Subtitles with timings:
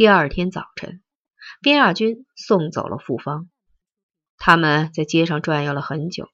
[0.00, 1.02] 第二天早晨，
[1.60, 3.50] 边亚军送走了傅芳。
[4.38, 6.30] 他们在街上转悠了很久，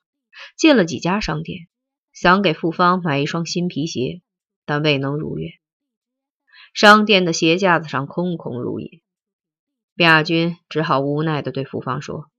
[0.56, 1.66] 进了几家商店，
[2.12, 4.22] 想给傅芳买一双新皮鞋，
[4.66, 5.50] 但未能如愿。
[6.74, 9.02] 商店的鞋架子上空空如也。
[9.96, 12.30] 边亚军只好无奈地对傅芳说：“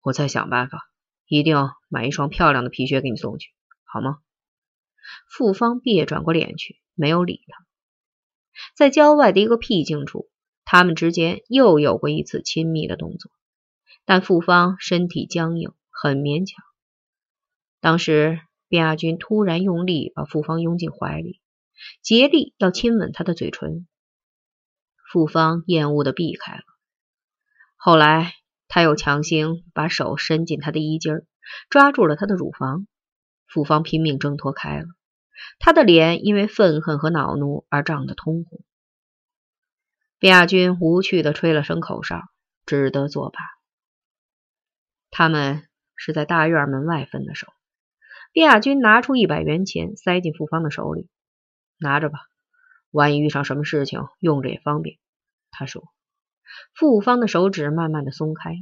[0.00, 0.92] 我再想办法，
[1.26, 1.56] 一定
[1.88, 3.50] 买一双漂亮的皮靴给你送去，
[3.82, 4.18] 好吗？”
[5.28, 7.66] 傅芳别转过脸去，没有理他。
[8.76, 10.28] 在郊外的一个僻静处，
[10.64, 13.30] 他们之间又有过一次亲密的动作，
[14.04, 16.64] 但傅芳身体僵硬，很勉强。
[17.80, 21.40] 当时，卞亚军突然用力把傅芳拥进怀里，
[22.02, 23.86] 竭力要亲吻她的嘴唇。
[25.10, 26.62] 傅芳厌恶的避开了。
[27.76, 28.34] 后来，
[28.68, 31.22] 他又强行把手伸进她的衣襟，
[31.68, 32.86] 抓住了她的乳房。
[33.46, 34.84] 傅芳拼命挣脱开了。
[35.58, 38.60] 他的脸因为愤恨和恼怒而涨得通红。
[40.18, 42.20] 卞亚军无趣的吹了声口哨，
[42.66, 43.38] 只得作罢。
[45.10, 47.46] 他们是在大院门外分的手。
[48.32, 51.08] 卞亚军拿出一百元钱，塞进傅芳的手里
[51.80, 52.20] ：“拿着吧，
[52.90, 54.98] 万一遇上什么事情，用着也方便。”
[55.50, 55.84] 他说。
[56.74, 58.54] 傅芳的手指慢慢的松开，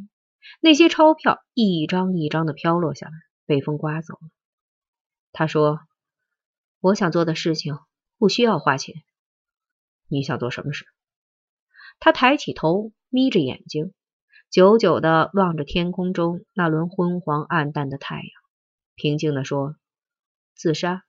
[0.60, 3.12] 那些钞票一张一张的飘落下来，
[3.46, 4.28] 被风刮走了。
[5.32, 5.80] 他说。
[6.80, 7.78] 我想做的事情
[8.18, 8.94] 不需要花钱。
[10.06, 10.86] 你想做什么事？
[11.98, 13.92] 他抬起头，眯着眼睛，
[14.50, 18.24] 久久的望着天空中那轮昏黄暗淡的太阳，
[18.94, 19.74] 平静的说
[20.54, 21.04] ：“自杀。”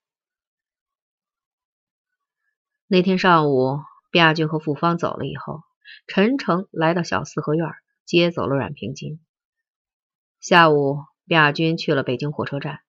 [2.92, 3.78] 那天上午，
[4.12, 5.62] 卞亚军和傅芳走了以后，
[6.08, 7.70] 陈诚来到小四合院，
[8.06, 9.20] 接走了阮平金。
[10.40, 12.80] 下午，卞亚军去了北京火车站。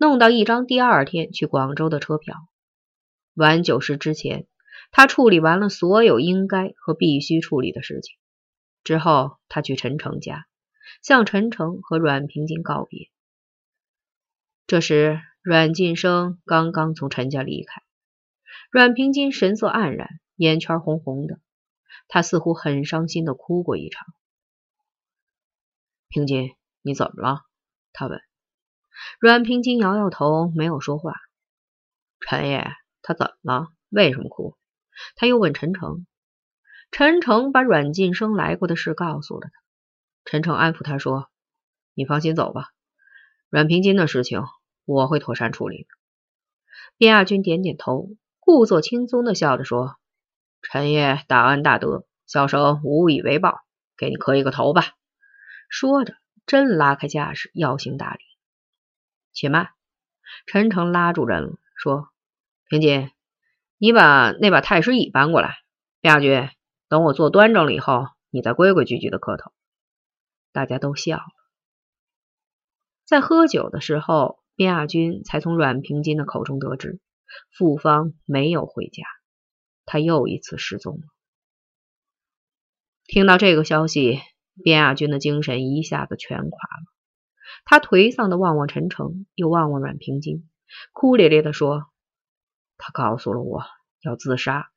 [0.00, 2.34] 弄到一张第二天去广州的车票。
[3.34, 4.46] 晚九时之前，
[4.90, 8.16] 他处理完了所有应该和必须处理的事情。
[8.82, 10.46] 之后，他去陈诚家，
[11.02, 13.10] 向陈诚和阮平金告别。
[14.66, 17.82] 这时，阮晋生刚刚从陈家离开。
[18.70, 21.40] 阮平金神色黯然，眼圈红红的，
[22.08, 24.06] 他似乎很伤心的哭过一场。
[26.08, 27.42] 平金，你怎么了？
[27.92, 28.29] 他问。
[29.18, 31.14] 阮平金摇摇头，没有说话。
[32.20, 32.66] 陈爷，
[33.02, 33.68] 他怎么了？
[33.88, 34.56] 为什么哭？
[35.16, 36.06] 他又问陈诚。
[36.90, 39.60] 陈诚把阮晋生来过的事告诉了他。
[40.24, 41.30] 陈诚安抚他说
[41.94, 42.68] ：“你放心走吧，
[43.48, 44.42] 阮平金的事情
[44.84, 45.86] 我会妥善处理。”
[46.98, 49.96] 卞亚军点点头，故作轻松的笑着说
[50.62, 53.60] ：“陈爷大恩大德，小生无以为报，
[53.96, 54.82] 给你磕一个头吧。”
[55.70, 56.14] 说着，
[56.46, 58.20] 真拉开架势，要行大礼。
[59.32, 59.70] 且慢，
[60.46, 62.08] 陈诚拉住人了，说
[62.68, 63.10] ：“平金，
[63.78, 65.58] 你把那把太师椅搬过来。
[66.00, 66.48] 亚军，
[66.88, 69.52] 等我坐端正了以后，你再规规矩矩的磕头。”
[70.52, 71.24] 大家都笑了。
[73.04, 77.00] 在喝酒的时候，边亚军才从阮平金的口中得知，
[77.56, 79.04] 傅芳没有回家，
[79.84, 81.02] 他又一次失踪了。
[83.04, 84.20] 听到这个消息，
[84.62, 86.99] 边亚军的精神一下子全垮了。
[87.64, 90.48] 他颓丧的望望陈诚，又望望阮平金，
[90.92, 91.86] 哭咧咧的说
[92.78, 93.62] ：“他告诉了我
[94.00, 94.70] 要自杀。”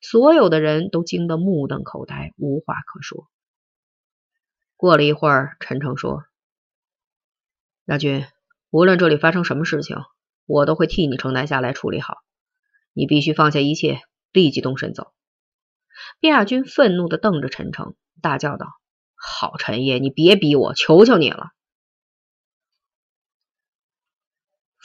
[0.00, 3.28] 所有的人都惊得目瞪口呆，无话可说。
[4.76, 6.24] 过了一会儿，陈诚说
[7.86, 8.26] ：“亚军，
[8.70, 9.98] 无论这里发生什么事情，
[10.46, 12.16] 我都会替你承担下来处理好。
[12.92, 14.00] 你必须放下一切，
[14.32, 15.12] 立即动身走。”
[16.20, 18.66] 卞亚军愤怒的瞪着陈诚，大叫道
[19.14, 21.50] ：“好，陈爷，你别逼我，求求你了！”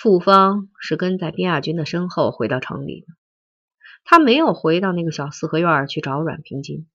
[0.02, 3.08] 傅芳是跟在边亚军的身后回到城里的，
[4.06, 6.88] 他没有回到那个小四合院去找阮平金。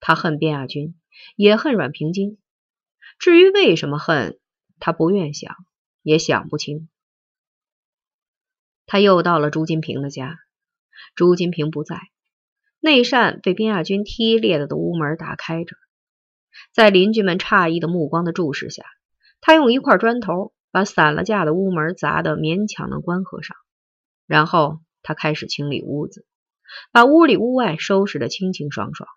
[0.00, 0.98] 他恨边亚军，
[1.36, 2.36] 也恨阮平金。
[3.20, 4.40] 至于为什么恨，
[4.80, 5.54] 他不愿想，
[6.02, 6.88] 也想不清。
[8.86, 10.36] 他又到了朱金平的家，
[11.14, 11.96] 朱金平不在，
[12.80, 15.76] 那扇被边亚军踢裂了的屋门打开着，
[16.72, 18.84] 在邻居们诧异的目光的注视下，
[19.40, 20.52] 他用一块砖头。
[20.70, 23.56] 把散了架的屋门砸得勉强能关合上，
[24.26, 26.26] 然后他开始清理屋子，
[26.92, 29.08] 把屋里屋外收拾得清清爽爽。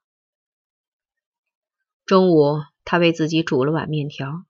[2.05, 4.45] 中午，他为自己煮了碗面条。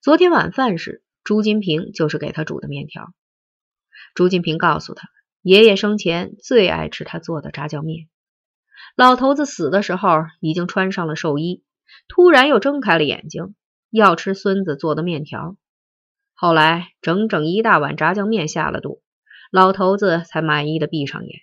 [0.00, 3.12] 昨天晚饭时，朱金平就是给他煮的面条。
[4.14, 5.08] 朱金平告诉他，
[5.42, 8.08] 爷爷生前最爱吃他做的炸酱面。
[8.96, 11.62] 老头子死的时候已经穿上了寿衣，
[12.08, 13.54] 突然又睁开了眼睛，
[13.90, 15.56] 要吃孙子做的面条。
[16.40, 19.02] 后来，整整一大碗炸酱面下了肚，
[19.50, 21.40] 老头子才满意的闭上眼。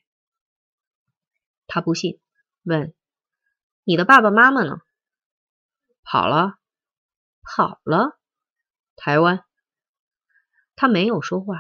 [1.67, 2.21] 他不信，
[2.63, 2.93] 问
[3.83, 4.77] ：“你的爸爸妈妈呢
[6.01, 6.53] ？”“跑了，
[7.43, 8.17] 跑了。
[8.95, 9.43] ”“台湾。”
[10.77, 11.57] 他没有说话，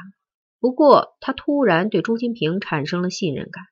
[0.61, 3.65] 不过他突然对朱金平产生了信任感。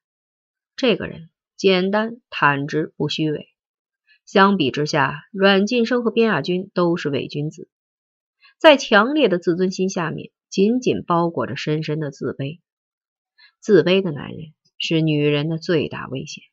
[0.75, 3.47] 这个人简单、坦直、不虚伪。
[4.25, 7.69] 相比之下，阮晋生和边亚军都是伪君子，
[8.63, 12.61] 在强烈的自尊心下面，紧紧包裹着深深的自卑。
[13.59, 16.45] 自卑的男人是女人的最大危险。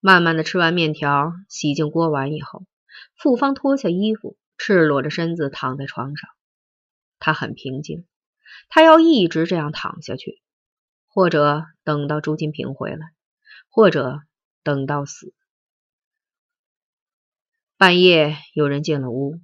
[0.00, 2.66] 慢慢的吃完面条，洗净锅碗以后，
[3.16, 6.28] 傅芳脱下衣服，赤裸着身子躺在床上。
[7.18, 8.06] 她很平静，
[8.68, 10.42] 她要一直这样躺下去，
[11.06, 13.14] 或者等到朱金平回来，
[13.70, 14.20] 或者
[14.62, 15.32] 等到死。
[17.78, 19.40] 半夜有人进了屋，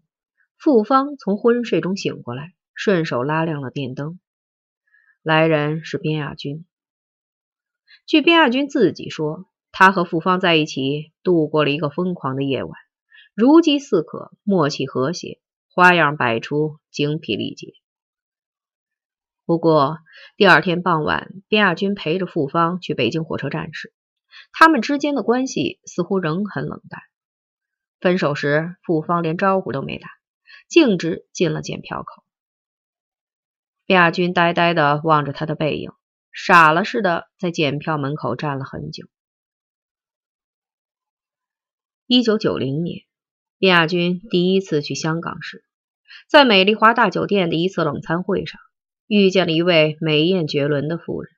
[0.59, 4.19] 傅芳从昏睡中醒过来，顺手拉亮了电灯。
[5.23, 6.67] 来人是边亚军。
[8.07, 12.73] 据边亚军自己说，他和傅芳在一起度过了一个疯狂的夜晚，
[13.35, 15.41] 如饥似渴，默契和谐，
[15.73, 17.75] 花样百出，精疲力竭。
[19.47, 19.99] 不过
[20.37, 23.93] 第二天傍晚，边亚军陪着傅芳去北京火车站时，
[24.51, 27.01] 他们之间的关系似乎仍很冷淡。
[28.01, 30.09] 分手时，傅芳连招呼都没打，
[30.69, 32.23] 径直进了检票口。
[33.87, 35.91] 亚军呆呆的望着他的背影，
[36.31, 39.07] 傻了似的在检票门口站了很久。
[42.07, 43.05] 一九九零年，
[43.59, 45.65] 亚军第一次去香港时，
[46.29, 48.61] 在美丽华大酒店的一次冷餐会上，
[49.07, 51.33] 遇见了一位美艳绝伦的妇人。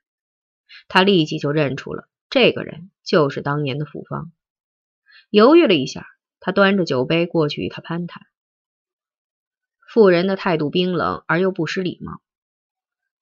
[0.87, 4.31] 他立即就认出了这个人就是当年的傅芳，
[5.29, 6.05] 犹豫了一下。
[6.43, 8.25] 他端着酒杯过去与他攀谈，
[9.93, 12.21] 妇人的态度冰冷而又不失礼貌。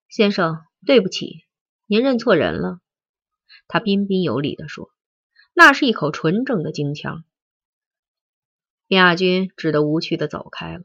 [0.07, 1.43] 先生，对不起，
[1.87, 2.79] 您认错人了。
[3.67, 4.91] 他彬彬有礼地说
[5.55, 7.23] ：“那是一口纯正的京腔。”
[8.85, 10.83] 边亚军只得无趣地走开了。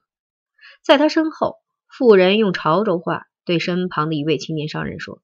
[0.80, 5.20] 在他身后，妇人用潮州话对身旁的一位青年商人说：“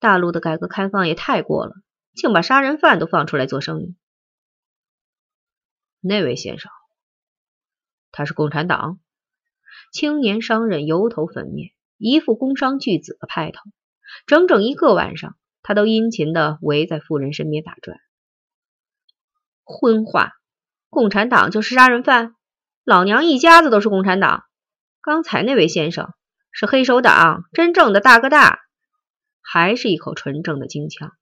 [0.00, 1.76] 大陆的改革开放也太过了，
[2.12, 3.94] 竟把杀人犯都放出来做生意。”
[6.02, 6.72] 那位先生，
[8.10, 8.98] 他是共产党
[9.94, 13.60] 青年商人，油头粉面，一副工商巨子的派头。
[14.26, 17.96] 整整一个晚上，他都殷勤的围在妇人身边打转。
[19.62, 20.32] 荤话，
[20.90, 22.34] 共产党就是杀人犯？
[22.82, 24.42] 老娘一家子都是共产党。
[25.00, 26.12] 刚才那位先生
[26.50, 28.62] 是黑手党，真正的大哥大，
[29.42, 31.12] 还是一口纯正的京腔，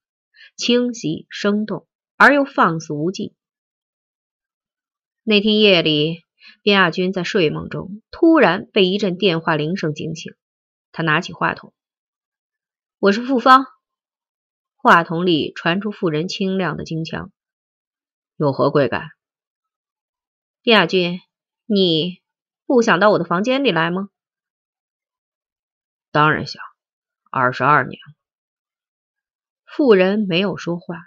[0.55, 1.85] 清晰生动
[2.17, 3.35] 而又放肆无忌。
[5.21, 6.23] 那天夜里，
[6.61, 10.33] 边亚军在睡梦中突然被一阵电话铃声惊醒。
[10.91, 11.73] 他拿起话筒
[12.99, 13.65] ：“我是傅芳。”
[14.75, 17.31] 话筒里传出妇人清亮的京腔
[18.37, 19.09] ：“有何贵干？”
[20.61, 21.19] 边亚军，
[21.65, 22.21] 你
[22.65, 24.09] 不想到我的房间里来吗？
[26.11, 26.61] 当然想。
[27.31, 28.13] 二十二年了。
[29.65, 30.97] 妇人没有说话，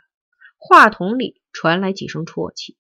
[0.57, 2.77] 话筒里传来几声啜泣。